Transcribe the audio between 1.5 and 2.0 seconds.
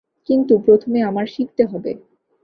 হবে।